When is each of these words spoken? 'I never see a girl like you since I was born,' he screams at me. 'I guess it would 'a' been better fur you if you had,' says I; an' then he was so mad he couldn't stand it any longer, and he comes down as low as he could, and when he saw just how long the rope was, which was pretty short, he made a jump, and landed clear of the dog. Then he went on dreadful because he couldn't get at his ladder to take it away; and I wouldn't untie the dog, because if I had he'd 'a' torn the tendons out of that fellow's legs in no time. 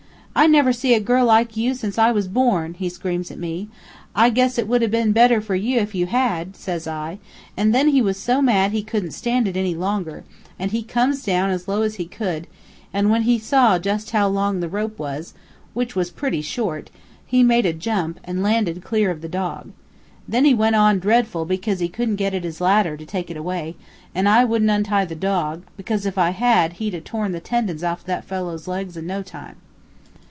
'I 0.33 0.47
never 0.47 0.71
see 0.71 0.93
a 0.95 0.99
girl 1.01 1.25
like 1.25 1.57
you 1.57 1.73
since 1.75 1.97
I 1.99 2.13
was 2.13 2.29
born,' 2.29 2.75
he 2.75 2.87
screams 2.87 3.31
at 3.31 3.37
me. 3.37 3.67
'I 4.15 4.29
guess 4.31 4.57
it 4.57 4.65
would 4.65 4.81
'a' 4.81 4.87
been 4.87 5.11
better 5.11 5.41
fur 5.41 5.55
you 5.55 5.77
if 5.79 5.93
you 5.93 6.05
had,' 6.05 6.55
says 6.55 6.87
I; 6.87 7.19
an' 7.57 7.71
then 7.71 7.89
he 7.89 8.01
was 8.01 8.17
so 8.17 8.41
mad 8.41 8.71
he 8.71 8.81
couldn't 8.81 9.11
stand 9.11 9.45
it 9.45 9.57
any 9.57 9.75
longer, 9.75 10.23
and 10.57 10.71
he 10.71 10.83
comes 10.83 11.21
down 11.21 11.49
as 11.49 11.67
low 11.67 11.81
as 11.81 11.95
he 11.95 12.05
could, 12.05 12.47
and 12.93 13.11
when 13.11 13.23
he 13.23 13.37
saw 13.37 13.77
just 13.77 14.11
how 14.11 14.29
long 14.29 14.61
the 14.61 14.69
rope 14.69 14.97
was, 14.97 15.33
which 15.73 15.97
was 15.97 16.09
pretty 16.09 16.41
short, 16.41 16.89
he 17.27 17.43
made 17.43 17.65
a 17.65 17.73
jump, 17.73 18.17
and 18.23 18.41
landed 18.41 18.83
clear 18.85 19.11
of 19.11 19.19
the 19.21 19.27
dog. 19.29 19.71
Then 20.29 20.45
he 20.45 20.53
went 20.55 20.77
on 20.77 20.99
dreadful 20.99 21.43
because 21.43 21.81
he 21.81 21.89
couldn't 21.89 22.15
get 22.15 22.33
at 22.33 22.45
his 22.45 22.61
ladder 22.61 22.95
to 22.95 23.05
take 23.05 23.29
it 23.29 23.37
away; 23.37 23.75
and 24.15 24.29
I 24.29 24.45
wouldn't 24.45 24.71
untie 24.71 25.05
the 25.05 25.13
dog, 25.13 25.63
because 25.75 26.05
if 26.05 26.17
I 26.17 26.29
had 26.29 26.73
he'd 26.73 26.93
'a' 26.95 27.01
torn 27.01 27.33
the 27.33 27.41
tendons 27.41 27.83
out 27.83 27.99
of 27.99 28.05
that 28.05 28.23
fellow's 28.25 28.65
legs 28.67 28.95
in 28.95 29.05
no 29.05 29.21
time. 29.23 29.57